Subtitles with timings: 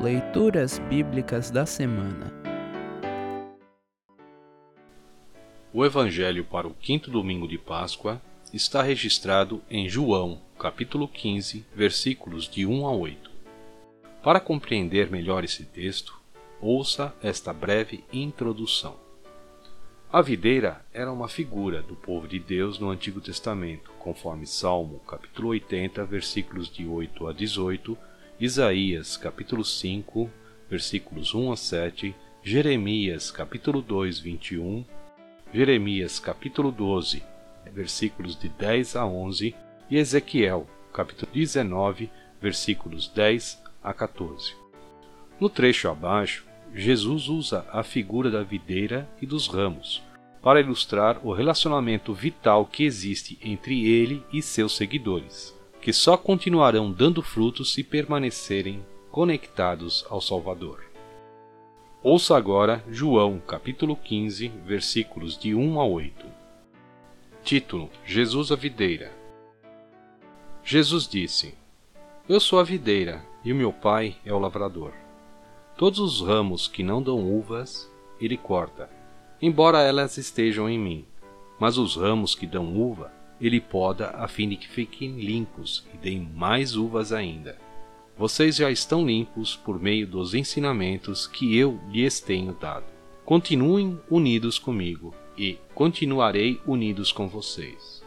[0.00, 2.32] Leituras Bíblicas da Semana
[5.74, 8.22] O Evangelho para o quinto domingo de Páscoa
[8.54, 13.28] está registrado em João, capítulo 15, versículos de 1 a 8.
[14.22, 16.16] Para compreender melhor esse texto,
[16.60, 18.94] ouça esta breve introdução.
[20.12, 25.48] A videira era uma figura do povo de Deus no Antigo Testamento, conforme Salmo capítulo
[25.48, 27.98] 80, versículos de 8 a 18,
[28.40, 30.30] Isaías capítulo 5,
[30.70, 34.86] versículos 1 a 7, Jeremias capítulo 2, 21,
[35.52, 37.20] Jeremias capítulo 12,
[37.72, 39.56] versículos de 10 a 11
[39.90, 42.08] e Ezequiel capítulo 19,
[42.40, 44.54] versículos 10 a 14.
[45.40, 50.00] No trecho abaixo, Jesus usa a figura da videira e dos ramos
[50.40, 56.92] para ilustrar o relacionamento vital que existe entre ele e seus seguidores, que só continuarão
[56.92, 60.84] dando frutos se permanecerem conectados ao Salvador.
[62.02, 66.26] Ouça agora João capítulo 15, versículos de 1 a 8.
[67.42, 69.12] Título: Jesus a videira.
[70.62, 71.54] Jesus disse:
[72.28, 74.92] Eu sou a videira e o meu pai é o lavrador.
[75.76, 78.90] Todos os ramos que não dão uvas, ele corta,
[79.40, 81.06] embora elas estejam em mim.
[81.58, 85.96] Mas os ramos que dão uva, ele poda a fim de que fiquem limpos e
[85.96, 87.56] deem mais uvas ainda.
[88.16, 92.86] Vocês já estão limpos por meio dos ensinamentos que eu lhes tenho dado.
[93.24, 98.02] Continuem unidos comigo e continuarei unidos com vocês.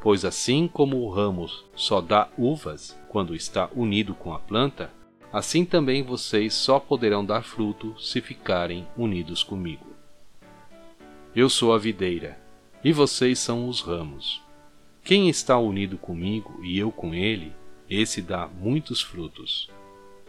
[0.00, 4.92] Pois assim como o ramo só dá uvas quando está unido com a planta,
[5.32, 9.86] assim também vocês só poderão dar fruto se ficarem unidos comigo.
[11.34, 12.40] Eu sou a videira,
[12.82, 14.40] e vocês são os ramos.
[15.08, 17.54] Quem está unido comigo e eu com ele,
[17.88, 19.70] esse dá muitos frutos.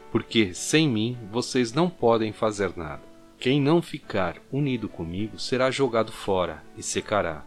[0.10, 3.04] Porque sem mim vocês não podem fazer nada.
[3.38, 7.46] Quem não ficar unido comigo será jogado fora e secará.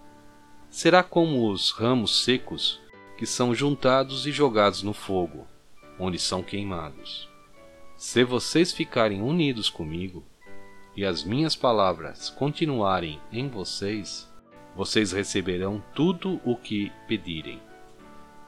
[0.68, 2.78] Será como os ramos secos
[3.16, 5.46] que são juntados e jogados no fogo,
[5.98, 7.30] onde são queimados.
[7.96, 10.22] Se vocês ficarem unidos comigo
[10.94, 14.30] e as minhas palavras continuarem em vocês,
[14.76, 17.60] vocês receberão tudo o que pedirem.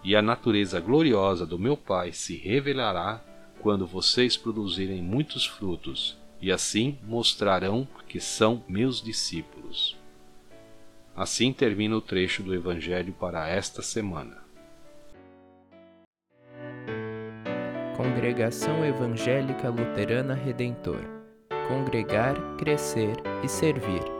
[0.03, 3.23] E a natureza gloriosa do meu Pai se revelará
[3.61, 9.97] quando vocês produzirem muitos frutos, e assim mostrarão que são meus discípulos.
[11.17, 14.45] Assim termina o trecho do Evangelho para esta semana.
[17.97, 21.15] Congregação Evangélica Luterana Redentor
[21.69, 24.14] Congregar, Crescer e Servir.